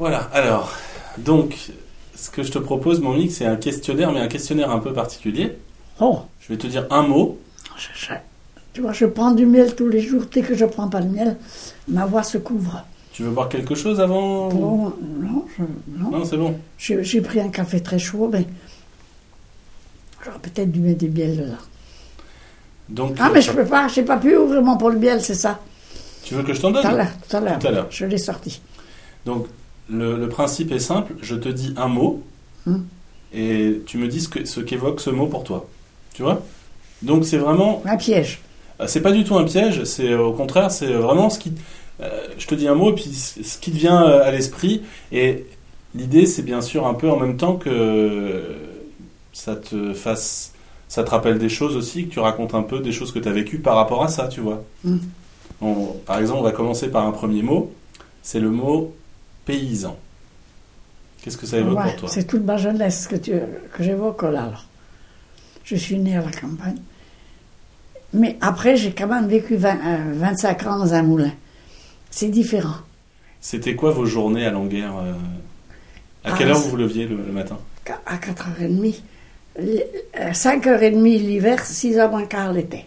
[0.00, 0.72] Voilà, alors,
[1.18, 1.68] donc,
[2.16, 5.58] ce que je te propose, Monique, c'est un questionnaire, mais un questionnaire un peu particulier.
[6.00, 7.38] Oh, Je vais te dire un mot.
[7.76, 8.14] je- je-
[8.72, 10.22] tu vois, je prends du miel tous les jours.
[10.32, 11.36] Dès que je prends pas le miel,
[11.86, 12.82] ma voix se couvre.
[13.12, 15.64] Tu veux boire quelque chose avant Bon, non, je-
[16.02, 16.10] non.
[16.10, 16.58] Non, c'est bon.
[16.78, 18.46] J'ai pris un café très chaud, mais
[20.24, 21.52] j'aurais peut-être dû mettre du miel dedans.
[22.88, 25.20] Donc, Ah, euh, mais je peux pas, j'ai pas pu ouvrir mon pot de miel,
[25.20, 25.60] c'est ça.
[26.24, 26.80] tu veux que je t'en donne?
[26.82, 26.94] Tout à
[27.40, 27.58] l'heure.
[27.58, 27.86] Tout à l'heure.
[27.90, 28.62] Je l'ai sorti.
[29.26, 29.46] Donc,
[29.90, 31.14] le, le principe est simple.
[31.22, 32.22] Je te dis un mot
[32.66, 32.80] Hmm.
[33.32, 35.66] et tu me dis ce que- ce qu'évoque ce mot pour toi.
[36.14, 36.42] Tu vois?
[37.02, 37.82] Donc, c'est vraiment.
[37.86, 38.40] Un piège.
[38.80, 39.84] euh, C'est pas du tout un piège.
[39.84, 41.52] C'est au contraire, c'est vraiment ce qui.
[42.02, 42.08] euh,
[42.38, 44.82] je te dis un mot et puis ce qui te vient euh, à l'esprit.
[45.12, 45.46] Et
[45.94, 48.42] l'idée, c'est bien sûr un peu en même temps que
[49.32, 50.52] ça te fasse.
[50.88, 53.28] Ça te rappelle des choses aussi, que tu racontes un peu des choses que tu
[53.28, 54.62] as vécues par rapport à ça, tu vois.
[54.84, 54.98] Hmm.
[55.62, 57.72] On- par exemple, on va commencer par un premier mot.
[58.22, 58.92] C'est le mot
[59.50, 59.96] paysan.
[61.22, 63.32] Qu'est-ce que ça évoque Ouais, pour toi c'est toute ma jeunesse que, tu,
[63.72, 64.44] que j'évoque là.
[64.44, 64.64] alors.
[65.64, 66.78] Je suis née à la campagne.
[68.12, 71.30] Mais après, j'ai quand même vécu 20, euh, 25 ans dans un moulin.
[72.10, 72.74] C'est différent.
[73.40, 75.12] C'était quoi vos journées à Languerre euh,
[76.24, 77.58] À Ah, quelle heure vous vous leviez le, le matin
[78.06, 78.94] À 4h30.
[79.56, 79.84] l-
[80.18, 82.86] euh, 5h30 l'hiver, 6h moins quart l'été.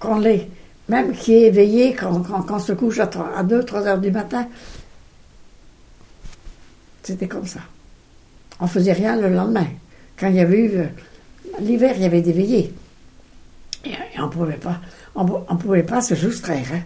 [0.00, 0.48] Qu'on l'est.
[0.88, 4.48] Même qui est éveillé quand, quand, quand on se couche à, 2-3 heures du matin,
[7.02, 7.60] c'était comme ça.
[8.60, 9.66] On faisait rien le lendemain.
[10.18, 10.70] Quand il y avait eu.
[10.78, 10.86] euh,
[11.60, 12.72] L'hiver, il y avait des veillées.
[13.84, 14.80] Et, on ne pouvait pas,
[15.14, 16.66] on, pou- on pouvait pas se soustraire.
[16.72, 16.82] hein.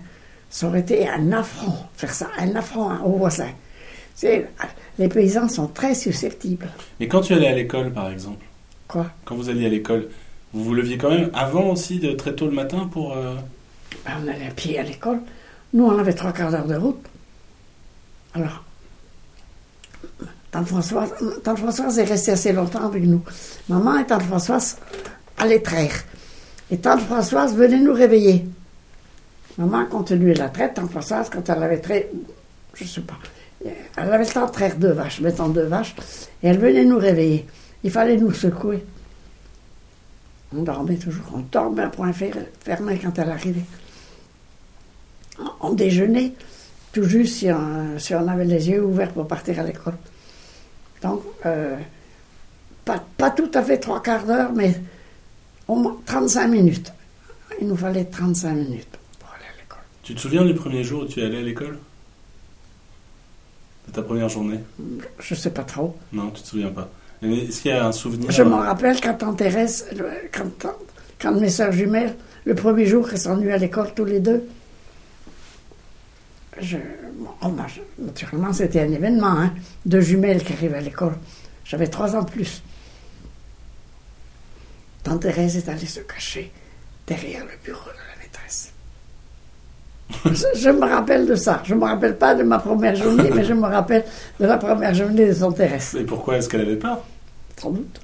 [0.50, 3.50] Ça aurait été un affront, faire ça, un affront hein, aux voisins.
[4.98, 6.68] Les paysans sont très susceptibles.
[7.00, 8.44] Mais quand tu allais à l'école, par exemple,
[8.88, 9.06] Quoi?
[9.24, 10.08] Quand vous alliez à l'école,
[10.52, 13.16] vous vous leviez quand même avant aussi, de très tôt le matin pour.
[13.16, 13.34] euh,
[14.04, 15.20] Ben, on allait à pied à l'école.
[15.72, 17.02] Nous, on avait trois quarts d'heure de route.
[18.34, 18.62] Alors,
[20.50, 21.10] tante Françoise,
[21.56, 23.22] Françoise est restée assez longtemps avec nous.
[23.68, 24.76] Maman et tante Françoise
[25.38, 25.94] allaient traire.
[26.70, 28.44] Et tante Françoise venait nous réveiller.
[29.58, 30.74] Maman continuait la traite.
[30.74, 32.10] Tante Françoise, quand elle avait trait,
[32.74, 33.18] je sais pas,
[33.64, 33.72] elle
[34.12, 35.94] avait le temps de traire deux vaches, mettons deux vaches,
[36.42, 37.46] et elle venait nous réveiller.
[37.84, 38.84] Il fallait nous secouer.
[40.54, 41.24] On dormait toujours.
[41.34, 43.64] On dormait à point fer- fermé quand elle arrivait.
[45.60, 46.32] On déjeunait
[46.92, 49.94] tout juste si on, si on avait les yeux ouverts pour partir à l'école.
[51.02, 51.76] Donc, euh,
[52.84, 54.74] pas, pas tout à fait trois quarts d'heure, mais
[55.68, 56.92] au moins 35 minutes.
[57.60, 59.82] Il nous fallait 35 minutes pour aller à l'école.
[60.02, 61.78] Tu te souviens du premier jour où tu es allé à l'école?
[63.88, 64.60] De ta première journée?
[65.18, 65.96] Je sais pas trop.
[66.12, 66.88] Non, tu te souviens pas.
[67.22, 68.30] Est-ce qu'il y a un souvenir?
[68.30, 69.86] Je me rappelle quand Thérèse,
[70.32, 70.76] quand, quand-
[71.20, 74.44] quand mes soeurs jumelles, le premier jour qu'elles sont venues à l'école tous les deux,
[76.60, 76.76] je,
[77.16, 79.54] bon, bah, je- naturellement c'était un événement, hein,
[79.86, 81.14] deux jumelles qui arrivent à l'école.
[81.64, 82.62] J'avais trois ans de plus.
[85.02, 86.52] Tante Thérèse est allée se cacher
[87.06, 88.72] derrière le bureau de la maîtresse.
[90.54, 91.62] je, je me rappelle de ça.
[91.64, 94.04] Je ne me rappelle pas de ma première journée, mais je me rappelle
[94.38, 95.96] de la première journée de Tante Thérèse.
[95.98, 97.02] Et pourquoi est-ce qu'elle avait peur?
[97.60, 98.00] Sans doute.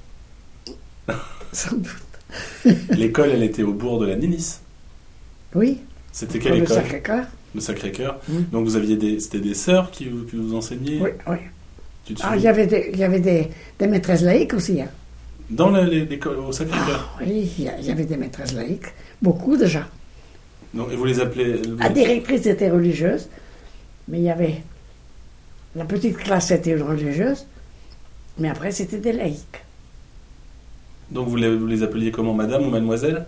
[1.53, 2.03] Sans doute.
[2.91, 4.57] L'école, elle était au bourg de la Ninis.
[5.55, 5.79] Oui,
[6.11, 6.75] C'était quelle le école?
[6.75, 7.25] Sacré-Cœur.
[7.55, 8.19] Le Sacré-Cœur.
[8.27, 8.41] Mm.
[8.51, 10.99] Donc vous aviez des, c'était des sœurs qui vous, qui vous enseignaient?
[11.01, 11.37] Oui, oui.
[12.05, 14.81] Tu te Ah, il y avait des, il y avait des, des maîtresses laïques aussi.
[14.81, 14.89] hein.
[15.49, 17.09] Dans l'école au Sacré-Cœur?
[17.17, 18.85] Ah, oui, il y, avait des maîtresses laïques.
[19.21, 19.87] Beaucoup déjà.
[20.73, 21.59] Donc, et vous les appelez.
[21.79, 23.27] La directrice était religieuse,
[24.07, 24.61] mais il y avait.
[25.75, 27.45] La petite classe était une religieuse,
[28.37, 29.63] mais après c'était des laïcs.
[31.09, 33.25] Donc vous les, vous les appeliez comment, Madame ou Mademoiselle?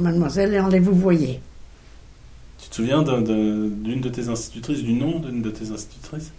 [0.00, 1.40] Mademoiselle, et on les vous voyez.
[2.76, 6.30] Tu te souviens d'un- d'un- d'une de tes institutrices, du nom d'une de tes institutrices?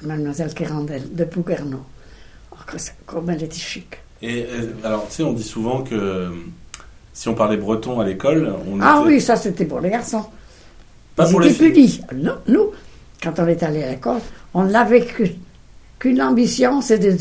[0.00, 1.82] Mademoiselle Quérandel, de Pouguerneau.
[2.52, 2.56] Oh,
[3.04, 3.98] comme elle était chic.
[4.22, 4.46] Et
[4.82, 6.30] alors, tu sais, on dit souvent que euh,
[7.12, 10.24] si on parlait breton à l'école, on Ah était- oui, ça c'était pour les garçons.
[11.16, 12.00] pas Ils pour les filles.
[12.16, 12.70] Non, nous,
[13.22, 14.20] quand on est allé à l'école,
[14.54, 15.04] on n'avait
[15.98, 17.18] qu'une ambition, c'est de-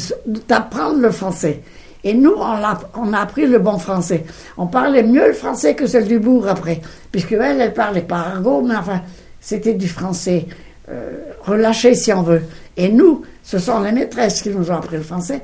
[0.47, 1.61] d'apprendre le français.
[2.03, 4.25] Et nous, on a, on a appris le bon français.
[4.57, 6.81] On parlait mieux le français que celle du bourg après.
[7.11, 9.01] Puisque elle, elle parlait pas argot, mais enfin,
[9.39, 10.47] c'était du français
[10.89, 12.41] euh, relâché si on veut.
[12.75, 15.41] Et nous, ce sont les maîtresses qui nous ont appris le français.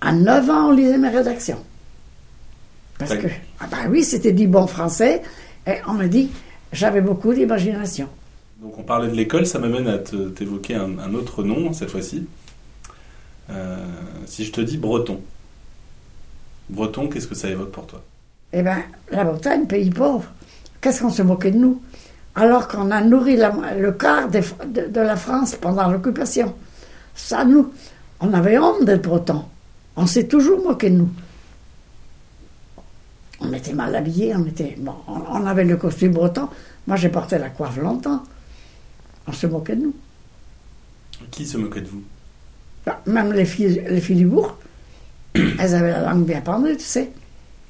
[0.00, 1.62] À 9 ans, on lisait mes rédactions.
[2.98, 3.26] Parce que,
[3.60, 5.22] ah ben oui, c'était du bon français.
[5.66, 6.30] Et on me dit,
[6.72, 8.08] j'avais beaucoup d'imagination.
[8.62, 12.26] Donc on parlait de l'école, ça m'amène à t'évoquer un, un autre nom cette fois-ci.
[13.50, 13.79] Euh,
[14.26, 15.20] si je te dis breton.
[16.68, 18.02] Breton, qu'est-ce que ça évoque pour toi?
[18.52, 20.30] Eh bien, la Bretagne, pays pauvre,
[20.80, 21.80] qu'est-ce qu'on se moquait de nous?
[22.34, 26.54] Alors qu'on a nourri la- le quart des- de, de la France pendant l'occupation.
[27.14, 27.72] Ça, nous,
[28.20, 29.44] on avait honte d'être bretons.
[29.96, 31.10] On s'est toujours moqué de nous.
[33.40, 36.48] On était mal habillés, on, était, bon, on, on avait le costume breton.
[36.86, 38.22] Moi, j'ai porté la coiffe longtemps.
[39.26, 39.94] On se moquait de nous.
[41.30, 42.02] Qui se moquait de vous?
[43.06, 44.56] Même les filles, les filles du bourg,
[45.34, 47.10] elles avaient la langue bien pendue, tu sais.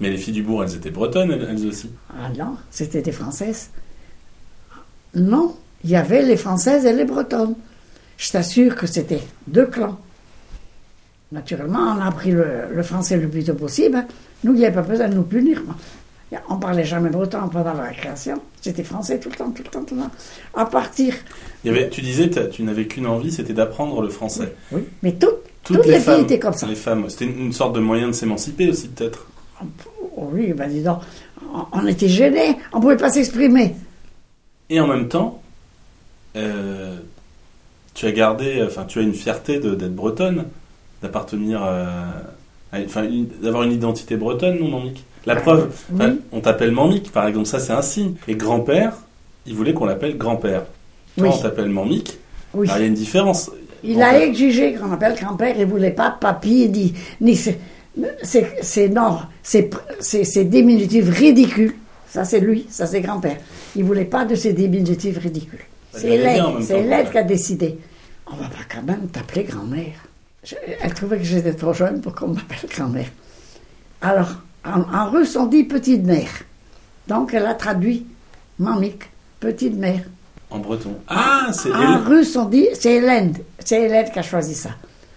[0.00, 1.90] Mais les filles du bourg, elles étaient bretonnes, elles, elles aussi.
[2.10, 3.70] Ah non, c'était des Françaises.
[5.14, 7.54] Non, il y avait les Françaises et les Bretonnes.
[8.16, 9.98] Je t'assure que c'était deux clans.
[11.32, 13.96] Naturellement, on a appris le, le français le plus tôt possible.
[13.96, 14.06] hein.
[14.44, 15.62] Nous, il n'y avait pas besoin de nous punir.
[16.48, 18.40] On parlait jamais breton pendant la récréation.
[18.60, 20.10] C'était français tout le temps, tout le temps, tout le temps.
[20.54, 21.14] À partir,
[21.64, 24.54] Il y avait, tu disais, tu n'avais qu'une envie, c'était d'apprendre le français.
[24.70, 26.66] oui, mais toutes, toutes, les, filles étaient comme ça.
[26.66, 29.26] Les femmes, c'était une, sorte de moyen de s'émanciper aussi, peut-être.
[30.16, 31.00] Oh oui, ben dis donc,
[31.72, 33.74] on, était gênés, on ne pouvait pas s'exprimer.
[34.68, 35.42] Et en même temps,
[36.36, 36.96] euh,
[37.94, 40.46] tu as gardé, enfin, tu as une fierté d'être bretonne,
[41.02, 42.22] d'appartenir, à-
[42.72, 43.08] enfin,
[43.42, 46.20] d'avoir une identité bretonne, non, Mamique La preuve, oui.
[46.32, 48.14] on t'appelle Mamique, par exemple, ça c'est un signe.
[48.26, 48.94] Et grand-père,
[49.46, 50.62] il voulait qu'on l'appelle grand-père.
[51.16, 51.34] Toi, Oui.
[51.34, 52.18] on t'appelle Mamique.
[52.54, 52.68] Oui.
[52.74, 53.50] Il y a une différence.
[53.82, 54.08] Il Grand-père.
[54.20, 57.58] a exigé qu'on appelle grand-père, il voulait pas papy, ni, ni c'est,
[58.22, 59.70] c'est, c'est- non, c'est,
[60.44, 61.74] diminutif ridicule.
[62.08, 63.36] Ça c'est lui, ça c'est grand-père.
[63.76, 65.60] Il voulait pas de ces diminutifs ridicules.
[65.92, 66.80] C'est même c'est.
[66.80, 67.78] Hélène qui a décidé.
[68.26, 69.92] On va pas quand même t'appeler grand-mère.
[70.44, 73.08] Je- elle trouvait que j'étais trop jeune pour qu'on m'appelle grand-mère.
[74.02, 74.28] Alors,
[74.64, 76.28] en, en russe, on dit petite mère.
[77.08, 78.06] Donc elle a traduit
[78.58, 79.04] mamique,
[79.40, 80.02] petite mère.
[80.50, 80.96] En breton.
[81.08, 82.02] Ah, c'est En Hélène.
[82.06, 83.34] russe, on dit, c'est Hélène.
[83.64, 84.70] C'est Hélène qui a choisi ça.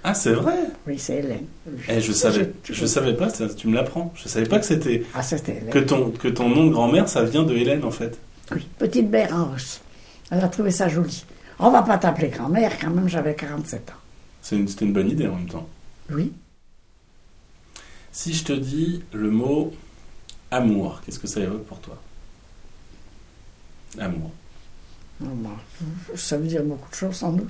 [0.03, 0.53] Ah, c'est vrai.
[0.85, 1.45] Oui, c'est Hélène.
[1.89, 3.29] Eh, je savais, je savais pas.
[3.29, 4.13] ça, Tu me l'apprends.
[4.15, 5.69] Je savais pas que c'était Ah, c'était Hélène.
[5.71, 8.17] que ton que ton nom de grand-mère, ça vient de Hélène en fait.
[8.53, 9.81] Oui, petite mère en russe.
[10.29, 11.25] Elle a trouvé ça joli.
[11.59, 13.93] On va pas t'appeler grand-mère, quand même, j'avais 47 ans.
[14.41, 15.67] C'est une, c'était une bonne idée en même temps.
[16.11, 16.31] Oui.
[18.13, 19.73] Si je te dis le mot
[20.51, 21.97] amour, qu'est-ce que ça évoque pour toi?
[23.99, 24.31] Amour.
[25.19, 25.49] Non, bon,
[26.15, 27.49] ça veut dire beaucoup de choses, sans doute.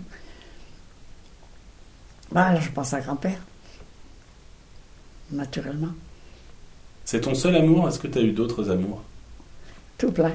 [2.31, 3.39] Bah, je pense à grand-père.
[5.31, 5.91] Naturellement.
[7.05, 7.87] C'est ton seul amour?
[7.87, 9.01] Est-ce que tu as eu d'autres amours?
[9.97, 10.31] Tout plein.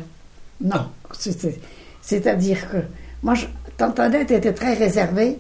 [0.61, 0.91] Non.
[1.13, 1.59] c'était-
[2.03, 2.79] C'est-à-dire que
[3.23, 3.47] moi, je,
[3.77, 5.39] Tante Annette était très réservée.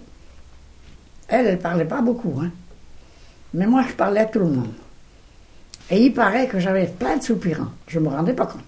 [1.29, 2.41] Elle, elle parlait pas beaucoup.
[2.43, 2.51] Hein.
[3.55, 4.73] Mais moi, je parlais à tout le monde.
[5.91, 7.69] Et il paraît que j'avais plein de soupirants.
[7.87, 8.63] Je me rendais pas compte.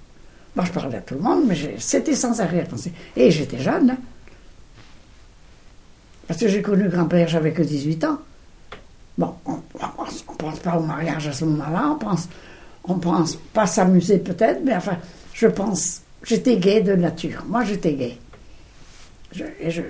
[0.56, 2.92] Moi, je parlais à tout le monde, mais c'était sans arrière-pensée.
[3.16, 3.90] Et j'étais jeune.
[3.90, 3.96] hein.
[6.26, 8.18] Parce que j'ai connu grand-père, j'avais que 18 ans.
[9.18, 12.28] Bon, on ne pense pas au mariage à ce moment-là, on pense,
[12.84, 14.96] on pense pas s'amuser peut-être, mais enfin,
[15.34, 17.44] je pense, j'étais gay de nature.
[17.46, 18.16] Moi, j'étais gay.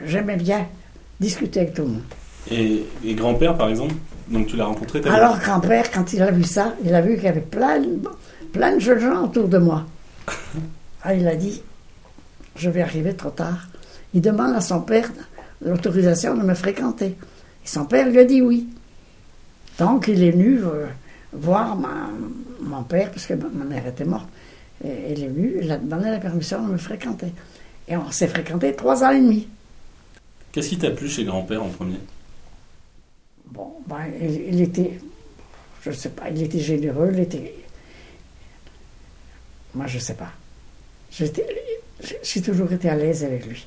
[0.07, 0.67] J'aimais bien
[1.21, 2.03] discuter avec tout le monde.
[2.51, 3.95] Et grand-père par exemple?
[4.31, 7.25] Donc tu l'as rencontré Alors, grand-père, quand il a vu ça, il a vu qu'il
[7.25, 8.01] y avait plein, de-
[8.53, 9.85] plein de jeunes gens autour de moi.
[11.03, 11.63] Ah, il a dit,
[12.57, 13.69] je vais arriver trop tard.
[14.13, 15.11] Il demande à son père
[15.65, 17.07] l'autorisation de me fréquenter.
[17.65, 18.69] Et son père lui a dit oui.
[19.79, 20.85] Donc, il est venu euh,
[21.33, 22.11] voir ma-
[22.61, 24.29] mon père, parce que ma ma mère était morte.
[24.85, 27.33] Et il est venu, il a demandé la permission de me fréquenter.
[27.89, 29.49] Et on s'est fréquenté trois ans et demi.
[30.53, 31.99] Qu'est-ce qui t'a plu chez grand-père en premier?
[33.51, 34.99] Bon, ben, il, il était,
[35.83, 37.55] je sais pas, il était généreux, il était.
[39.75, 40.31] Moi, je sais pas.
[41.11, 43.67] J'ai toujours été à l'aise avec lui.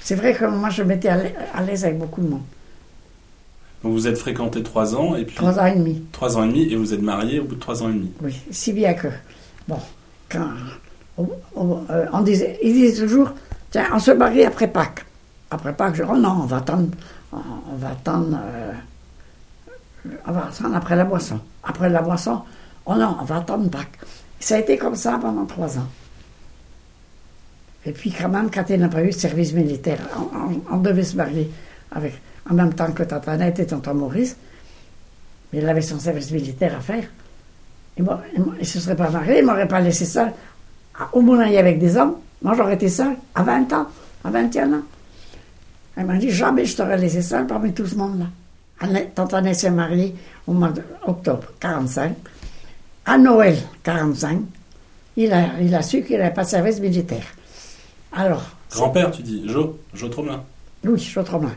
[0.00, 2.42] C'est vrai que moi, je m'étais à l'ai- à l'aise avec beaucoup de monde.
[3.82, 6.48] Donc vous êtes fréquenté trois ans et puis Trois ans et demi, trois ans et
[6.48, 8.10] demi et vous êtes mariés au bout de trois ans et demi.
[8.22, 8.34] oui.
[8.50, 9.08] Si bien que,
[9.68, 9.78] bon,
[10.30, 10.48] quand.
[11.18, 13.30] on, on- euh, on disait, il disait toujours,
[13.70, 15.04] tiens, on se marie après Pâques.
[15.50, 16.88] Après Pâques, je dis, oh non, on va attendre,
[17.32, 17.38] on,
[17.72, 18.72] on va attendre, euh,
[20.26, 21.40] attendre après la boisson.
[21.62, 22.42] Après la boisson,
[22.86, 23.98] oh non, on va attendre Pâques.
[24.40, 25.88] Ça a été comme ça pendant trois ans.
[27.86, 29.98] Et puis quand même, quand il n'a pas eu de service militaire,
[30.70, 31.50] on, devait se marier
[31.92, 32.14] avec,
[32.50, 34.36] en même temps que Tante Annette et Tonton Maurice.
[35.52, 37.04] Mais il avait son service militaire à faire.
[37.96, 40.32] Il ne se serait pas marié, il ne m'aurait pas laissé seul
[40.98, 42.16] à- au Moulin avec des hommes.
[42.42, 43.86] Moi, j'aurais été seul à 20 ans,
[44.24, 44.82] à 21 ans.
[45.96, 48.26] Elle m'a dit jamais je t'aurais laissé seul parmi tout ce monde-là.
[49.14, 50.14] Tante Annette s'est mariée
[50.46, 50.70] au mois
[51.06, 52.14] d'octobre 45.
[53.06, 54.40] À Noël 45,
[55.16, 57.24] il a, il a su qu'il n'avait pas de service militaire.
[58.12, 60.42] Alors, Grand-père, tu dis Jo, Jo Tromelin.
[60.82, 61.50] Louis Chautremont.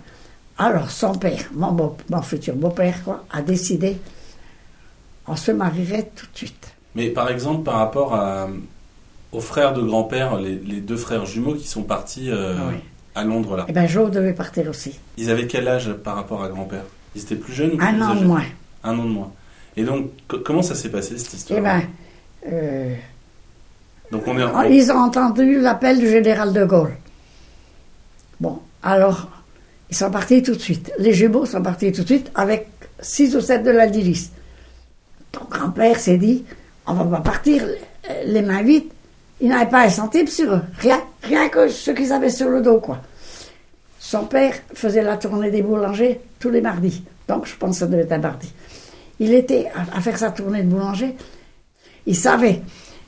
[0.58, 3.98] Alors, son père, mon, beau- mon futur beau-père, quoi, a décidé
[5.28, 6.74] on se marierait tout de suite.
[6.96, 8.48] Mais par exemple, par rapport à,
[9.34, 12.78] aux frères de grand-père, les, les deux frères jumeaux qui sont partis euh, Ah oui.
[13.16, 13.66] à Londres là.
[13.68, 14.98] Et bien, Joe devait partir aussi.
[15.18, 16.84] Ils avaient quel âge par rapport à grand-père?
[17.18, 18.44] Ils étaient plus jeunes ou Un plus an de moins.
[18.84, 19.32] Un an de moins.
[19.76, 21.82] Et donc, co- comment ça s'est passé cette histoire Eh bien,
[22.52, 22.94] euh,
[24.12, 26.94] Donc on est en- Ils ont entendu l'appel du général de Gaulle.
[28.40, 29.30] Bon, alors,
[29.90, 30.92] ils sont partis tout de suite.
[31.00, 32.68] Les jumeaux sont partis tout de suite avec
[33.00, 34.30] six ou sept de la milice.
[35.32, 36.46] Ton grand-père s'est dit,
[36.86, 37.64] on va pas partir
[38.26, 38.86] les mains vides.
[39.42, 40.62] Il n'avait pas un centime sur eux.
[40.80, 43.00] Rien, rien que ce qu'ils avaient sur le dos, quoi.
[44.08, 47.04] Son père faisait la tournée des boulangers tous les mardis.
[47.28, 48.50] Donc, je pense que ça devait être un mardi.
[49.20, 51.14] Il était à, faire sa tournée de boulanger.
[52.06, 52.62] Il savait.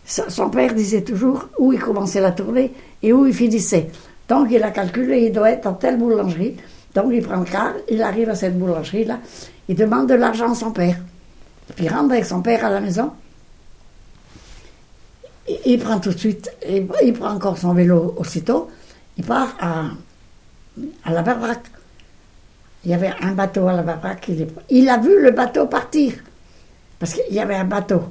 [0.04, 3.88] Sa- Son père disait toujours où il commençait la tournée et où il finissait.
[4.28, 6.58] Donc, il a calculé, il doit être dans telle boulangerie.
[6.94, 9.20] Donc, il prend le car, il arrive à cette boulangerie-là.
[9.70, 10.98] Il demande de l'argent à son père.
[11.78, 13.12] Puis, il rentre avec son père à la maison.
[15.66, 18.70] Il, prend tout de suite, il prend encore son vélo aussitôt.
[19.18, 19.86] Il part à,
[21.04, 21.66] à la baraque.
[22.86, 24.30] Il y avait un bateau à la baraque.
[24.70, 26.14] Il, a vu le bateau partir.
[26.98, 28.04] Parce qu'il y avait un bateau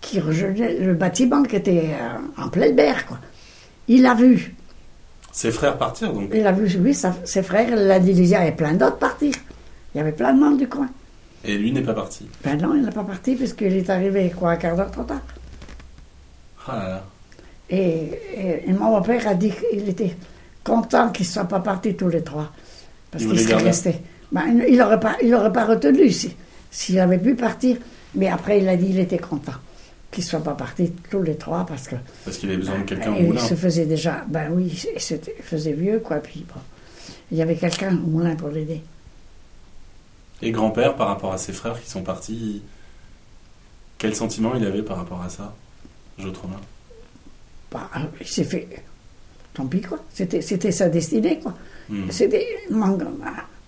[0.00, 3.18] qui rejoignait le bâtiment qui était euh, en pleine mer, quoi.
[3.88, 4.54] Il a vu.
[5.32, 6.30] ses frères partir donc.
[6.34, 9.34] Il a vu, sa- ses frères, il a dit, il y avait plein d'autres partir.
[9.94, 10.88] Il y avait plein de monde du coin.
[11.44, 12.28] Et lui n'est pas parti.
[12.44, 15.20] Ben non, il n'est pas parti puisqu'il est arrivé, quoi, un quart d'heure trop tard.
[16.68, 17.04] Ah là là.
[17.70, 20.16] Et, et- et mon père a dit qu'il était
[20.64, 22.50] content qu'ils ne soient pas partis tous les trois.
[23.10, 23.96] Parce Il qu'ils seraient restés.
[24.30, 26.34] Ben, il n'aurait pas, il aurait pas retenu si-
[26.70, 27.76] s'il avait pu partir.
[28.14, 29.52] Mais après, il a dit qu'il était content
[30.10, 32.84] qu'ils ne soient pas partis tous les trois parce que Parce qu'il avait besoin de
[32.84, 33.40] quelqu'un au il moulin.
[33.40, 36.16] se faisait déjà, ben oui, il se il faisait vieux, quoi.
[36.18, 36.60] Puis bon,
[37.30, 38.82] il y avait quelqu'un au moulin pour l'aider.
[40.42, 42.62] Et grand-père, par rapport à ses frères qui sont partis,
[43.98, 45.54] quel sentiment il avait par rapport à ça
[46.18, 46.60] Joe Romain
[47.70, 47.88] Bah,
[48.20, 48.68] il s'est fait.
[49.54, 49.98] Tant pis, quoi.
[50.12, 51.54] C'était, c'était sa destinée, quoi.
[51.90, 52.04] Hmm.
[52.10, 53.02] C'était manque,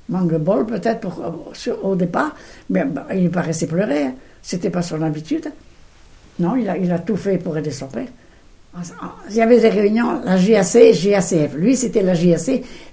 [0.08, 1.22] manque de bol, peut-être, pour,
[1.52, 2.34] sur- au départ,
[2.70, 4.04] mais bah, il paraissait pleurer.
[4.04, 4.14] hein.
[4.42, 5.50] C'était pas son habitude.
[6.38, 8.06] Non, il a, il a tout fait pour aider son père.
[9.30, 11.54] Il y avait des réunions, la JAC, JACF.
[11.54, 12.48] Lui, c'était la JAC,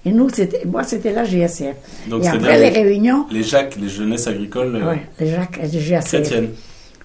[0.05, 1.75] et nous, c'était, moi, c'était la JACF.
[2.07, 5.59] Donc et après les les, réunions, les Jacques, les jeunesses agricoles euh, ouais, les Jacques
[5.63, 6.05] et les JACF.
[6.07, 6.49] chrétiennes.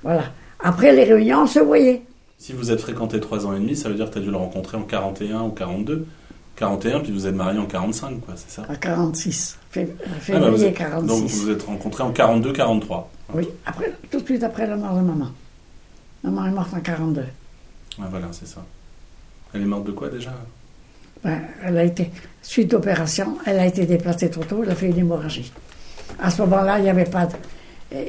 [0.02, 0.24] Voilà.
[0.60, 2.02] Après les réunions, on se voyait.
[2.38, 4.30] Si vous êtes fréquenté 3 ans et demi, ça veut dire que tu as dû
[4.30, 6.06] le rencontrer en 41 ou 42.
[6.56, 8.64] 41, puis vous êtes marié en 45, quoi, c'est ça?
[8.68, 9.58] À 46.
[9.74, 11.06] Fév- Ah, bah, Février êtes- 46.
[11.06, 13.10] Donc vous vous êtes rencontrés en 42, 43.
[13.34, 15.28] Oui, après, tout de suite après la mort de maman.
[16.24, 17.24] Maman est morte en 42.
[18.00, 18.64] Ah, voilà, c'est ça.
[19.52, 20.32] Elle est morte de quoi déjà?
[21.24, 22.10] Ben, elle a été,
[22.42, 25.52] suite d'opération, elle a été déplacée trop tôt, elle a fait une hémorragie.
[26.18, 27.34] À ce moment-là, il n'y avait pas de,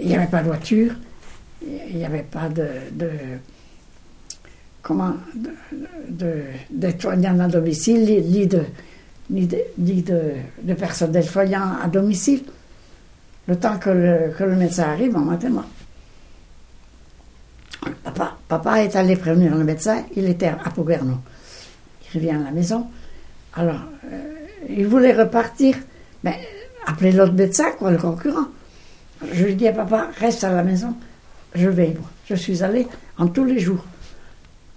[0.01, 0.93] il n'y avait pas de voiture,
[1.65, 3.09] il n'y avait pas de, de
[4.87, 5.13] comment,
[6.09, 8.61] de, d'aide-soignant à domicile, ni, de,
[9.29, 12.43] ni de, ni de, personnel soignant à domicile.
[13.47, 15.67] Le temps que le, que le médecin arrive, maman était morte.
[18.03, 21.17] Papa, papa est allé prévenir le médecin, il était à Pouguerneau.
[22.03, 22.87] Il revient à la maison.
[23.53, 24.33] Alors, euh,
[24.69, 25.75] il voulait repartir,
[26.23, 26.39] mais
[26.85, 28.47] appeler l'autre médecin, quoi, le concurrent.
[29.33, 30.95] Je lui dis à papa, reste à la maison,
[31.55, 32.09] je vais, moi.
[32.29, 33.85] Je suis allée en tous les jours.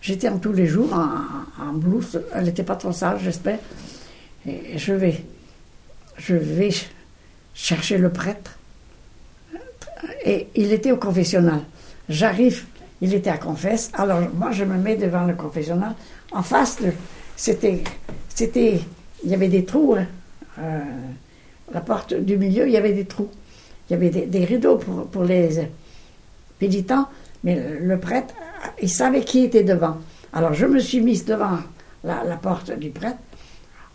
[0.00, 3.58] J'étais en tous les jours, en, blouse, elle n'était pas trop sale, j'espère.
[4.46, 5.22] Et je vais,
[6.16, 6.88] je vais ch-
[7.54, 8.58] chercher le prêtre.
[10.24, 11.60] Et il était au confessionnal.
[12.08, 12.64] J'arrive,
[13.02, 13.90] il était à confesse.
[13.92, 15.94] Alors moi, je me mets devant le confessionnal.
[16.32, 16.78] En face,
[17.36, 17.84] c'était,
[18.34, 18.80] c'était,
[19.24, 19.96] il y avait des trous.
[19.98, 20.06] hein.
[20.58, 20.80] Euh,
[21.72, 23.30] la porte du milieu, il y avait des trous.
[23.88, 25.68] Il y avait des, des rideaux pour, pour les
[26.58, 27.08] pénitents,
[27.44, 28.34] mais le prêtre,
[28.82, 29.98] il savait qui était devant.
[30.32, 31.58] Alors je me suis mise devant
[32.04, 33.18] la, porte du prêtre,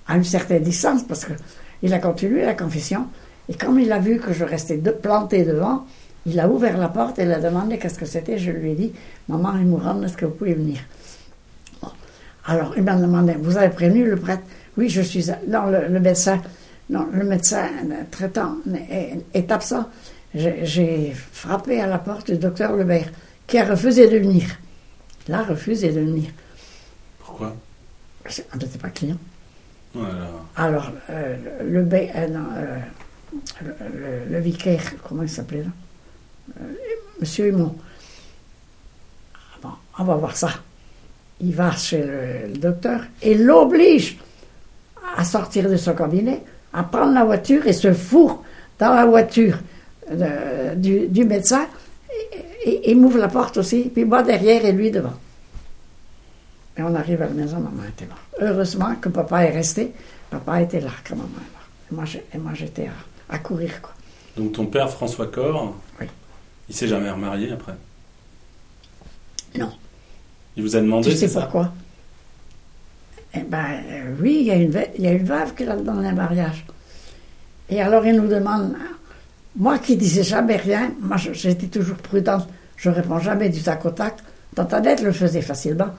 [0.07, 3.07] à une certaine distance, parce qu'il a continué la confession.
[3.49, 5.85] Et comme il a vu que je restais plantée devant,
[6.25, 8.37] il a ouvert la porte et il a demandé qu'est-ce que c'était.
[8.37, 8.93] Je lui ai dit,
[9.27, 10.79] maman est mourante, est-ce que vous pouvez venir.
[12.47, 14.43] Alors il m'a demandé, vous avez prévenu le prêtre
[14.77, 15.27] Oui, je suis.
[15.47, 16.41] Non, le, médecin,
[16.89, 17.67] non, le médecin
[18.11, 18.57] traitant
[18.89, 19.85] est, est absent.
[20.33, 23.09] J'ai frappé à la porte du docteur Lebert,
[23.47, 24.43] qui a refusé de venir.
[25.27, 26.29] Il a refusé de venir.
[27.19, 27.55] Pourquoi?
[28.53, 29.17] On n'était pas client.
[29.93, 30.27] Voilà.
[30.55, 31.79] Alors, euh, le,
[34.33, 35.69] euh, vicaire, comment il s'appelait là?
[36.61, 36.63] Euh,
[37.19, 37.75] Monsieur Humon.
[39.35, 40.49] Ah Bon, on va voir ça.
[41.39, 44.17] Il va chez le, le docteur et l'oblige
[45.17, 46.41] à sortir de son cabinet,
[46.73, 48.43] à prendre la voiture et se fourre
[48.79, 49.57] dans la voiture
[50.11, 51.67] de- du, du médecin
[52.65, 55.13] et, et- et m'ouvre la porte aussi, puis moi derrière et lui devant.
[56.77, 58.15] Et on arrive à la maison, maman était là.
[58.41, 59.93] Heureusement que papa est resté.
[60.29, 62.19] Papa était là quand maman est là.
[62.33, 63.91] Et moi, j'étais à, à courir, quoi.
[64.35, 66.07] Donc ton père, François Corr, Oui.
[66.67, 67.75] il s'est jamais remarié après?
[69.57, 69.71] Non.
[70.57, 71.41] Il vous a demandé, Tu sais ça?
[71.43, 71.71] pourquoi?
[73.33, 75.75] Eh ben, euh, oui, il y, a une, il y a une veuve qui l'a
[75.77, 76.65] demandé un mariage.
[77.69, 78.75] Et alors, il nous demande,
[79.55, 82.47] moi qui disais jamais rien, moi j'étais toujours prudente,
[82.77, 84.15] je réponds jamais du tac au tac.
[84.55, 85.89] Tante Annette le faisait facilement.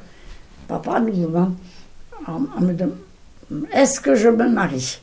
[0.68, 1.54] Papa nous demande,
[3.72, 4.98] est-ce que je me marie?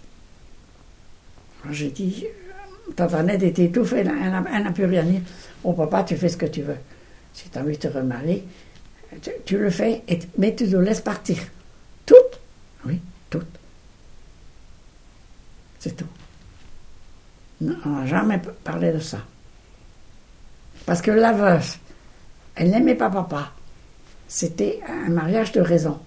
[1.72, 5.19] J'ai dit, euh, Tante Annette était étouffée, elle n'a- plus rien dit.
[5.63, 6.75] Oh papa, tu fais ce que tu veux.
[7.33, 8.43] Si tu as envie de te remarier,
[9.22, 11.38] tu, tu le fais, et, mais tu nous laisses partir.
[12.05, 12.39] Toutes?
[12.86, 13.45] Oui, toutes.
[15.79, 16.05] C'est tout.
[17.86, 19.20] On n'a jamais parlé de ça.
[20.86, 21.75] Parce que la veuve,
[22.55, 23.51] elle n'aimait pas papa.
[24.27, 26.00] C'était un mariage de raison.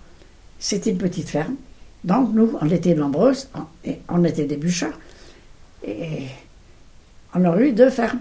[0.59, 1.57] C'était une petite ferme.
[2.05, 4.93] Donc nous, on était nombreuses, on, et on était des bûcherons.
[5.87, 6.27] Et
[7.35, 8.21] on aurait eu deux fermes.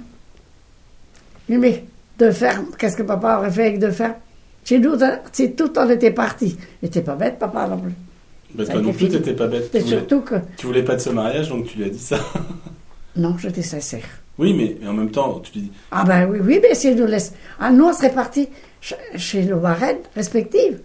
[1.49, 1.85] Oui, mais
[2.17, 4.15] deux fermes, qu'est-ce que papa aurait fait avec deux fermes?
[4.63, 4.95] Chez nous,
[5.31, 6.57] si tout en était parti.
[6.81, 7.93] Il n'était pas bête, papa non plus.
[8.55, 9.73] Bah, toi non plus, t'étais pas bête.
[9.75, 10.35] Et Tu voulais, surtout que.
[10.57, 12.19] tu voulais pas de ce mariage, donc tu lui as dit ça.
[13.15, 14.03] Non, j'étais sincère.
[14.37, 16.97] Oui, mais en même temps, tu lui dis, Ah ben oui, oui, mais si elle
[16.97, 17.33] nous laisse.
[17.59, 18.49] Ah, nous, on serait partis
[18.81, 20.79] ch- chez nos marraines respectives.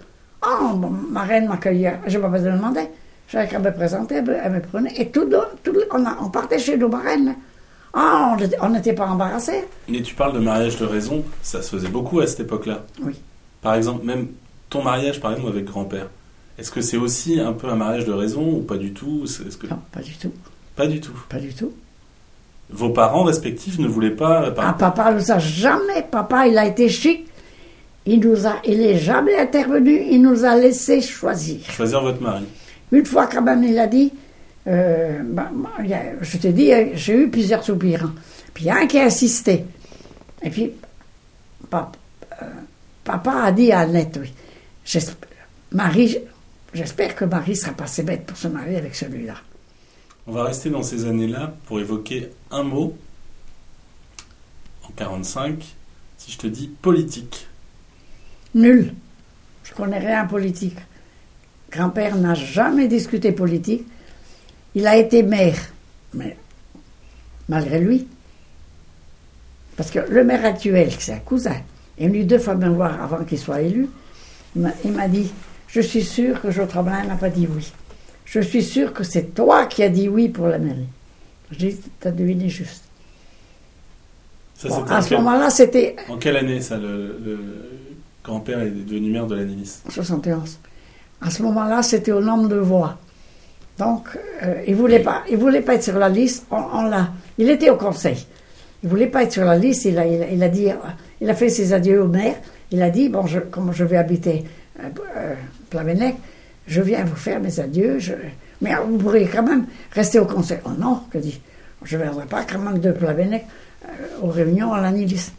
[0.46, 1.98] Oh, mon marraine m'accueillait.
[2.06, 2.82] Je n'ai pas besoin de demander.
[3.28, 4.92] J'avais qu'à me présenter, elle me- prenait.
[4.96, 5.28] Et tout,
[5.92, 7.34] on, a- on partait chez nos marraines.
[7.92, 9.64] Ah, on était- on n'était pas embarrassés.
[9.88, 12.84] mais tu parles de mariage de raison, ça se faisait beaucoup à cette époque-là.
[13.02, 13.14] Oui.
[13.62, 14.28] Par exemple, même
[14.68, 16.06] ton mariage, par exemple, avec grand-père.
[16.56, 19.24] Est-ce que c'est aussi un peu un mariage de raison ou pas du tout?
[19.60, 19.66] Que...
[19.66, 20.32] Non, pas du tout.
[20.76, 21.12] Pas du tout.
[21.28, 21.72] Pas du tout.
[22.72, 24.44] Vos parents respectifs ne voulaient pas...
[24.46, 26.02] euh, par- Ah, papa nous a jamais.
[26.10, 27.26] Papa, il a été chic.
[28.06, 30.00] Il nous a, il est jamais intervenu.
[30.10, 31.60] Il nous a laissé choisir.
[31.70, 32.44] choisir votre mari.
[32.92, 34.12] Une fois quand même, il a dit,
[34.66, 35.70] euh, bah, bah,
[36.22, 38.10] je te dis, euh, j'ai eu plusieurs soupirants.
[38.54, 39.64] Puis il y a un qui a insisté.
[40.42, 40.72] Et puis,
[41.68, 41.92] papa,
[42.42, 42.46] euh,
[43.04, 44.32] papa a dit à Annette, oui,
[44.84, 45.28] j'espère,
[45.72, 46.18] Marie,
[46.74, 49.34] j'espère que Marie sera pas assez bête pour se marier avec celui-là.
[50.26, 52.96] On va rester dans ces années-là pour évoquer un mot.
[54.84, 55.64] En 45,
[56.18, 57.46] si je te dis politique.
[58.54, 58.94] Nul.
[59.64, 60.76] Je connais rien en politique.
[61.70, 63.86] Grand-père n'a jamais discuté politique.
[64.74, 65.58] Il a été maire,
[66.14, 66.36] mais
[67.48, 68.06] malgré lui.
[69.76, 71.56] Parce que le maire actuel, c'est un cousin,
[71.98, 73.88] est venu deux fois me voir avant qu'il soit élu.
[74.56, 75.32] Il m'a- dit
[75.68, 77.72] Je suis sûr que Tremblay n'a pas dit oui.
[78.30, 80.86] Je suis sûr que c'est toi qui as dit oui pour la mairie.
[81.50, 82.84] Je dis Tu as deviné juste.
[84.56, 87.38] Ça, Bon, à ce moment-là, c'était en quelle année, ça, le, le
[88.22, 90.58] grand-père est devenu maire de la Nilis 71.
[91.22, 92.98] À ce moment-là, c'était au nombre de voix.
[93.78, 94.06] Donc,
[94.44, 96.46] euh, il ne voulait, pas- il voulait pas être sur la liste.
[96.52, 98.26] On, on l'a- il était au conseil.
[98.82, 99.86] Il ne voulait pas être sur la liste.
[99.86, 100.68] Il a, il, a- il a dit,
[101.20, 102.36] il a fait ses adieux au maire.
[102.70, 104.44] Il a dit, bon, je, comme je vais habiter
[104.78, 105.34] euh, euh,
[106.70, 107.98] je viens vous faire mes adieux.
[108.62, 110.58] mais vous pourrez quand même rester au conseil.
[110.64, 111.40] Oh non, que dit,
[111.82, 113.44] je ne viendrai pas quand même de Plavennec
[113.84, 113.88] euh,
[114.22, 115.32] aux réunions à la Nilis.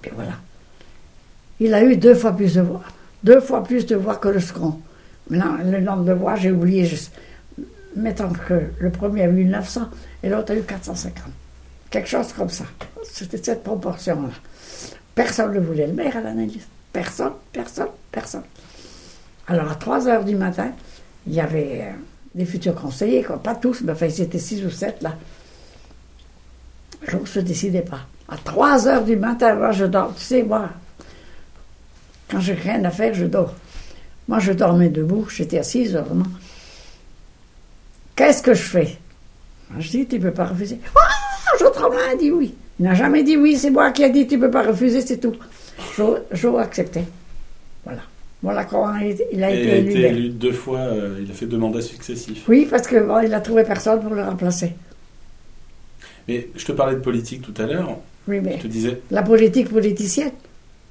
[0.00, 0.32] Puis voilà.
[1.60, 2.82] Il a eu deux fois plus de voix.
[3.22, 4.80] Deux fois plus de voix que le second.
[5.28, 7.12] Maintenant, le nombre de voix, j'ai oublié juste.
[7.94, 9.82] Mettons que le premier a eu 900
[10.22, 11.24] et l'autre a eu 450.
[11.90, 12.64] Quelque chose comme ça.
[13.04, 14.30] C'était cette proportion-là.
[15.14, 16.66] Personne ne voulait le maire à l'analyse.
[16.90, 18.44] Personne, personne, personne.
[19.48, 20.72] Alors, à 3 heures du matin,
[21.26, 21.92] il y avait euh,
[22.34, 23.42] des futurs conseillers, quoi.
[23.42, 25.16] pas tous, mais enfin, ils étaient 6 ou 7 là.
[27.06, 28.00] Je ne se décidais pas.
[28.28, 30.14] À 3 heures du matin, moi, je dors.
[30.14, 30.70] Tu sais, moi,
[32.30, 33.54] quand j'ai rien à faire, je dors.
[34.28, 36.26] Moi, je dormais debout, j'étais assise, vraiment.
[38.14, 38.98] Qu'est-ce que je fais?
[39.78, 40.78] Je dis, tu ne peux pas refuser.
[40.94, 42.54] Ah, Tremblay a dit oui.
[42.78, 45.00] Il n'a jamais dit oui, c'est moi qui ai dit, tu ne peux pas refuser,
[45.00, 45.34] c'est tout.
[45.96, 47.04] J'ose accepter.
[47.84, 48.00] Voilà.
[48.00, 48.11] Voilà
[48.68, 49.90] comment il, il a Et été il a élu.
[49.90, 50.10] été maire.
[50.12, 52.44] élu deux fois, euh, il a fait deux mandats successifs.
[52.48, 54.72] Oui, parce que bon, il a trouvé personne pour le remplacer.
[56.28, 59.00] Mais je te parlais de politique tout à l'heure, Oui, mais je te disais...
[59.10, 60.30] la politique politicienne,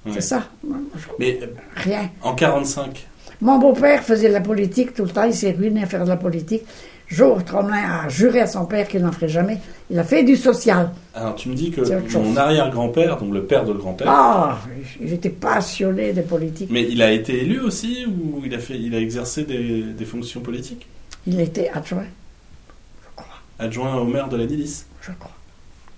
[0.05, 0.11] ouais.
[0.13, 0.47] c'est ça.
[0.63, 2.09] Moi, je- Mais euh, Rien.
[2.21, 3.07] en 45,
[3.41, 6.09] Mon beau-père faisait de la politique tout le temps, il s'est ruiné à faire de
[6.09, 6.63] la politique.
[7.07, 9.57] Jour Tremblay a juré à son père qu'il n'en ferait jamais.
[9.89, 10.91] Il a fait du social.
[11.13, 11.81] alors tu me dis que
[12.17, 14.59] mon arrière-grand-père, donc le père de grand-père, Ah,
[15.01, 16.69] il était passionné de politique.
[16.71, 20.05] mais il a été élu aussi ou il a, fait, il a exercé des, des
[20.05, 20.87] fonctions politiques?
[21.27, 22.05] Il était adjoint,
[23.03, 23.27] je crois,
[23.59, 24.85] Adjoint au maire de la Nilis.
[25.01, 25.31] je crois.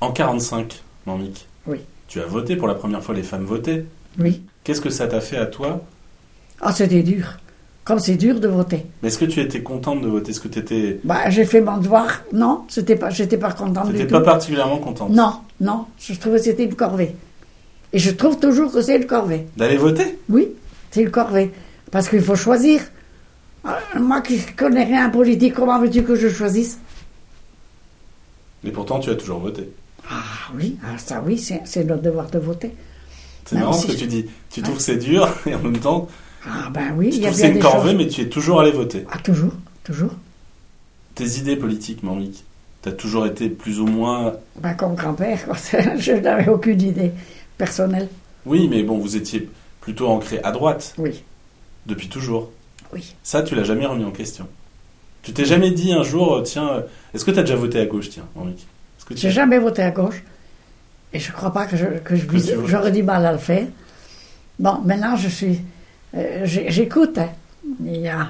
[0.02, 1.46] En 45, Mamik.
[1.68, 1.78] Oui.
[2.08, 3.86] Tu as voté pour la première fois, les femmes votaient.
[4.18, 4.42] Oui.
[4.64, 5.84] Qu'est-ce que ça t'a fait à toi
[6.65, 7.26] Ah, c'était dur.
[7.84, 8.86] Comme c'est dur de voter.
[9.02, 10.32] Mais est-ce que tu étais contente de voter?
[10.32, 10.99] Est-ce que tu étais.
[11.04, 12.21] Bah, j'ai fait mon devoir.
[12.32, 14.08] Non, c'était pas, j'étais pas contente du tout.
[14.08, 15.10] pas particulièrement contente?
[15.10, 17.13] Non, non, je trouvais que c'était une corvée.
[17.91, 19.47] Et je trouve toujours que c'est une corvée.
[19.58, 20.17] D'aller voter?
[20.30, 20.47] Oui,
[20.91, 21.52] c'est une corvée.
[21.91, 22.80] Parce qu'il faut choisir.
[23.65, 26.80] Euh, Moi qui connais rien en politique, comment veux-tu que je choisisse?
[28.63, 29.69] Mais pourtant, tu as toujours voté.
[30.10, 30.21] Ah
[30.56, 32.71] oui, ah, ça oui, c'est notre devoir de voter.
[33.45, 34.26] C'est marrant ce que je- tu dis.
[34.49, 36.08] Tu trouves que c'est dur et en même temps,
[36.46, 37.98] Ah ben oui, tu il y a bien des une corvée, choses.
[37.98, 39.06] mais tu es toujours allé voter.
[39.12, 39.54] Ah toujours,
[39.84, 40.12] toujours.
[41.16, 42.44] Tes idées politiques, Mamik,
[42.82, 44.34] tu as toujours été plus ou moins.
[44.60, 45.40] Ben, comme grand-père,
[45.98, 47.12] je n'avais aucune idée
[47.58, 48.10] personnelle.
[48.46, 51.24] Oui, mais bon, vous étiez plutôt ancré à droite Oui,
[51.86, 52.52] depuis toujours.
[52.94, 53.16] oui.
[53.24, 54.48] Ça, tu l'as jamais remis en question.
[55.22, 56.82] Tu t'es jamais dit un jour, euh, tiens, euh,
[57.14, 59.60] est-ce que tu as déjà voté à gauche, tiens, Mamik Est-ce que tu- J'ai jamais
[59.60, 60.22] voté à gauche.
[61.14, 63.66] Et je crois pas que je, que je Que j'aurais du mal à le faire.
[64.60, 65.62] Bon, maintenant je suis.
[66.15, 67.17] Euh, J'écoute.
[67.17, 67.30] hein.
[67.84, 68.30] Il y a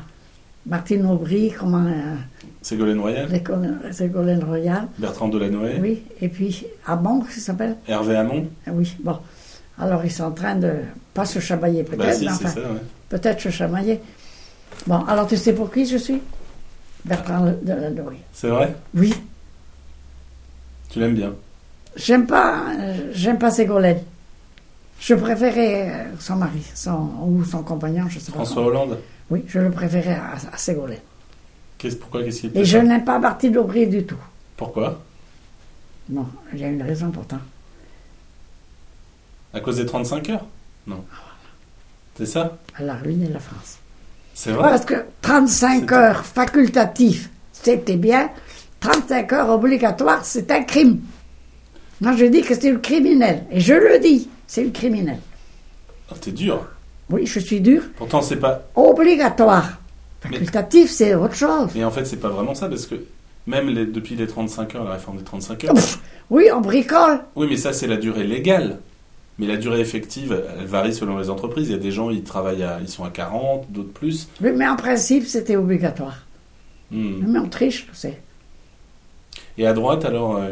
[0.66, 1.86] Martine Aubry, comment.
[1.86, 2.16] Euh,
[2.62, 3.28] Ségolène Royal,
[3.92, 4.88] Ségolène Royal.
[4.98, 6.04] Bertrand Delanoë, Oui.
[6.22, 9.18] Et puis, Abon, ça s'appelle Hervé Hamon Ah Oui, bon.
[9.80, 10.72] Alors ils sont en train de.
[11.14, 12.66] Pas se chamailler peut-être, Bah si, mais enfin, ça, ouais.
[13.10, 14.00] peut-être se chamailler.
[14.88, 16.22] Bon, alors tu sais pour qui je suis?
[17.06, 18.22] Bertrand de la Nourrière.
[18.32, 18.74] C'est vrai?
[18.96, 19.14] Oui.
[20.90, 21.34] Tu l'aimes bien?
[21.96, 24.00] J'aime pas, euh, j'aime pas Ségolène.
[25.00, 28.38] Je préférais euh, son mari, son, ou son compagnon, je sais pas.
[28.38, 31.00] François Hollande Oui, je le préférais à, à Ségolène.
[31.78, 34.18] Qu'est-ce, Pourquoi Qu'est-ce qu'il Et je n'aime pas Martine Aubry du tout.
[34.56, 35.02] Pourquoi?
[36.10, 37.40] Non, il y a une raison pourtant.
[39.54, 40.46] À cause des 35 heures?
[40.88, 41.04] Non.
[42.18, 42.58] C'est ça?
[42.80, 43.78] Elle a ruiné la France.
[44.34, 44.70] C'est vrai?
[44.70, 48.30] Parce que 35 C'était- heures facultatifs, c'était bien.
[48.80, 51.02] 35 heures obligatoires, c'est un crime.
[52.02, 53.44] Moi, je dis que c'est une criminelle.
[53.52, 55.18] Et je le dis, c'est une criminelle.
[56.12, 56.64] Oh, T'es dur.
[57.10, 57.82] Oui, je suis dur.
[57.96, 58.62] Pourtant, c'est pas.
[58.76, 59.80] Obligatoire.
[60.26, 61.70] Mais- Facultatif, c'est autre chose.
[61.74, 62.96] Mais en fait, c'est pas vraiment ça parce que
[63.48, 65.74] même les- depuis les 35 heures, la réforme des 35 heures.
[65.74, 67.22] Pff, Oui, on bricole.
[67.36, 68.80] oui, mais ça, c'est la durée légale.
[69.40, 71.68] Mais la durée effective, elle varie selon les entreprises.
[71.70, 74.30] Il y a des gens, ils travaillent à, ils sont à 40, d'autres plus.
[74.40, 76.18] Oui, mais en principe, c'était obligatoire.
[76.92, 77.24] Hmm.
[77.28, 78.22] Mais on triche, tu sais.
[79.58, 80.52] Et à droite, alors, euh,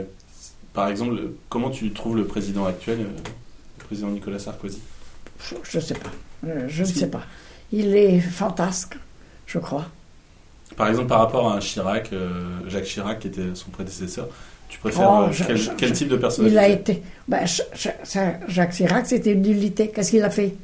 [0.74, 3.20] par exemple, le- comment tu trouves le président actuel, euh,
[3.92, 4.80] président Nicolas Sarkozy
[5.70, 6.10] Je ne sais pas.
[6.48, 6.98] Euh, Je ne Si.
[7.00, 7.24] sais pas.
[7.74, 8.98] Il est fantasque,
[9.46, 9.86] je crois.
[10.78, 12.30] Par exemple, par rapport à un Chirac, euh,
[12.70, 14.30] Jacques Chirac, qui était son prédécesseur,
[14.70, 17.04] tu préfères Oh, euh, je- quel, je- quel je- type de personnage Il a été.
[17.28, 17.46] Ben,
[18.48, 19.90] Jacques Chirac, c'était une nullité.
[19.94, 20.56] Qu'est-ce qu'il a fait?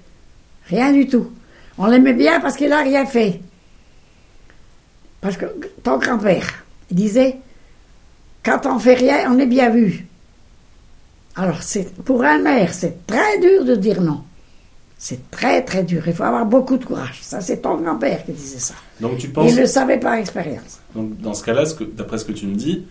[0.67, 1.29] Rien du tout.
[1.77, 3.41] On l'aimait bien parce qu'il n'a rien fait.
[5.19, 5.47] Parce que
[5.83, 6.47] ton grand-père,
[6.89, 7.35] disait
[8.41, 10.06] quand on fait rien, on est bien vu.
[11.37, 14.23] Alors, c'est, pour un maire, c'est très dur de dire non.
[14.97, 16.03] C'est très, très dur.
[16.07, 17.19] Il faut avoir beaucoup de courage.
[17.21, 18.73] Ça, c'est ton grand-père qui disait ça.
[18.99, 20.79] Donc tu penses, Il le savait par expérience.
[20.95, 22.83] donc, dans ce cas-là, ce que- d'après ce que tu me dis,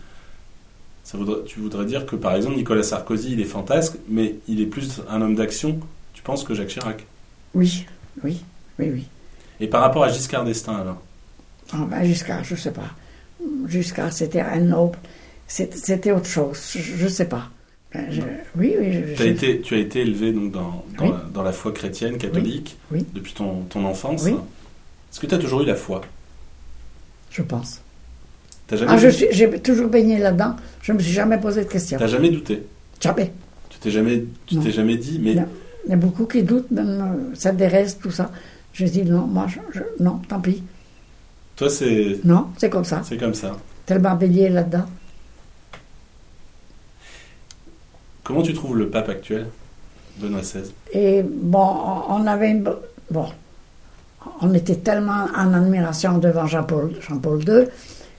[1.03, 4.61] ça voudrait, tu voudrais dire que par exemple Nicolas Sarkozy, il est fantasque, mais il
[4.61, 5.81] est plus un homme d'action,
[6.15, 7.05] tu penses, que Jacques Chirac?
[7.55, 7.87] Oui,
[8.23, 8.41] oui,
[8.79, 9.05] oui, oui.
[9.59, 11.03] Et par rapport à Giscard d'Estaing, alors?
[11.73, 12.91] Ah ben, jusqu'à, je sais pas.
[13.67, 14.99] Jusqu'à, c'était un noble.
[15.49, 16.59] C'était c'était autre chose.
[16.73, 17.49] Je, je sais pas.
[17.95, 18.21] Ben, je-
[18.57, 18.93] oui, oui.
[19.17, 21.11] je- été, Tu as été élevé donc, dans, dans, Oui.
[21.11, 23.07] la, dans la foi chrétienne, catholique, Oui, oui.
[23.15, 24.23] depuis ton, ton enfance.
[24.25, 24.33] Oui.
[24.33, 26.03] Est-ce que tu as toujours eu la foi?
[27.31, 27.81] Je pense.
[28.67, 30.57] T'as jamais, Ah, je douté- suis, j'ai toujours baigné là-dedans.
[30.83, 31.99] Je me suis jamais posé de questions.
[31.99, 32.65] T'as jamais douté?
[33.01, 33.33] Jamais.
[33.71, 35.47] Tu t'es jamais, tu t'es jamais dit, mais Non.
[35.87, 38.33] Il y a beaucoup qui doutent, euh, ça Thérèse, tout ça.
[38.73, 40.63] Je dis non, moi, je, je- non, tant pis.
[41.55, 43.03] toi, c'est, Non, c'est comme ça.
[43.05, 43.57] c'est comme ça.
[43.87, 44.87] Tellement baigné là-dedans.
[48.27, 49.47] Comment tu trouves le pape actuel,
[50.19, 51.65] Benoît XVI Et bon,
[52.09, 52.69] on avait une.
[53.09, 53.27] Bon,
[54.41, 56.93] on était tellement en admiration devant Jean-Paul
[57.47, 57.69] II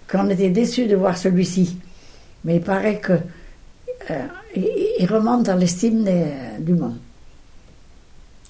[0.09, 1.77] qu'on était déçus de voir celui-ci.
[2.45, 3.13] Mais il paraît que
[4.09, 6.05] euh, il, remonte dans l'estime
[6.59, 6.95] du monde.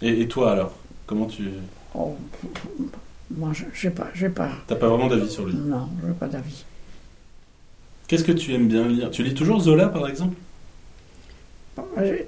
[0.03, 0.73] et, et toi alors
[1.07, 1.43] Comment tu.
[1.95, 2.15] Oh,
[3.35, 4.49] moi, je n'ai pas, j'ai pas.
[4.67, 5.55] T'as pas vraiment d'avis sur lui?
[5.55, 6.65] Non, je n'ai pas d'avis.
[8.07, 9.09] Qu'est-ce que tu aimes bien lire?
[9.09, 10.35] Tu lis toujours Zola par exemple?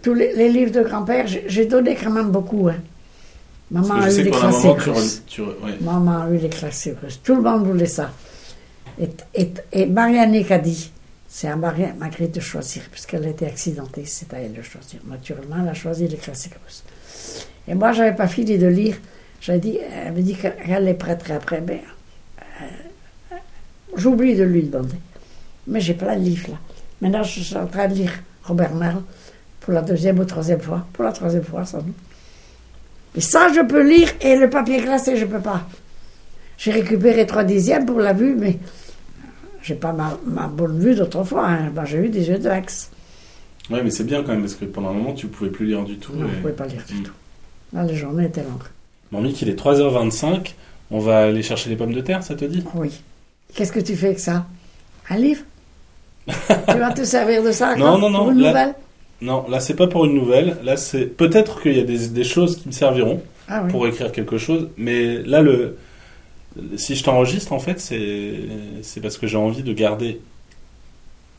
[0.02, 2.68] Tous les, les livres de grand-père, j'ai j'ai donné quand même beaucoup.
[2.68, 2.78] Hein.
[3.72, 5.78] Maman a eu moment, classiques tu, ouais.
[5.82, 6.96] Maman a eu les classiques.
[7.24, 8.12] Tout le monde voulait ça.
[9.00, 10.92] Et, et, et Marianique a dit,
[11.28, 15.00] c'est à Marguerite de choisir, puisqu'elle a été accidentée, c'est à elle de choisir.
[15.08, 16.84] Naturellement, elle a choisi les classiques russes.
[17.68, 18.98] Et moi, j'avais pas fini de lire.
[19.40, 21.62] J'avais dit, elle me dit qu'elle les prêterait après.
[21.62, 21.84] Mais
[22.62, 23.36] euh,
[23.96, 24.98] j'oublie de lui demander.
[25.68, 26.58] Mais j'ai plein de livres là.
[27.02, 28.12] Maintenant, je suis en train de lire
[28.44, 29.04] Robert Merle
[29.70, 30.84] pour la deuxième ou troisième fois.
[30.94, 31.94] Pour la troisième fois, sans doute.
[33.16, 35.62] Et ça, je peux lire, et le papier glacé, je peux pas.
[36.58, 38.58] J'ai récupéré trois dixièmes pour la vue, mais
[39.62, 41.48] j'ai pas ma, ma bonne vue d'autrefois.
[41.48, 41.70] hein.
[41.72, 42.90] Ben, j'ai eu des yeux de Rex.
[43.70, 45.84] Ouais, mais c'est bien quand même parce que pendant un moment tu pouvais plus lire
[45.84, 46.14] du tout.
[46.14, 47.04] Non, et- je pouvais pas lire du Mm.
[47.04, 47.14] tout.
[47.74, 48.64] Là, les journées étaient longues.
[49.12, 50.56] Mamie, il est 3h25.
[50.90, 52.64] On va aller chercher les pommes de terre, ça te dit?
[52.74, 53.00] Oui.
[53.54, 54.48] Qu'est-ce que tu fais avec ça?
[55.12, 55.44] Un livre?
[56.28, 58.74] Tu vas te servir de ça Non, non, non, Pour une là- nouvelle?
[59.22, 60.58] Non, là c'est pas pour une nouvelle.
[60.64, 63.72] Là c'est peut-être qu'il y a des, des choses qui me serviront Ah oui.
[63.72, 65.78] pour écrire quelque chose, mais là le
[66.78, 68.34] si je t'enregistre en fait c'est
[68.82, 70.20] c'est parce que j'ai envie de garder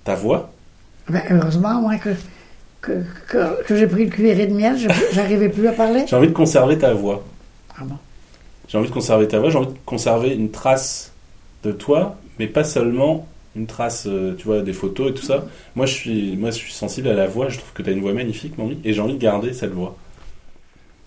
[0.04, 0.52] ta voix.
[1.08, 2.10] Ben, heureusement, moi, que,
[2.80, 4.76] que, que, que j'ai pris le cuillerée de miel,
[5.12, 6.04] j'arrivais plus à parler.
[6.06, 7.24] J'ai envie de conserver ta voix.
[7.76, 7.96] Ah bon?
[8.68, 9.50] J'ai envie de conserver ta voix.
[9.50, 11.10] J'ai envie de conserver une trace
[11.64, 15.46] de toi, mais pas seulement une trace, euh, tu vois, des photos et tout ça.
[15.74, 17.48] Moi je suis moi je suis sensible à la voix.
[17.48, 19.72] Je trouve que tu as une voix magnifique, mamie, et j'ai envie de garder cette
[19.72, 19.96] voix.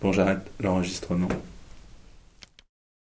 [0.02, 1.30] Bon, j'arrête l'enregistrement.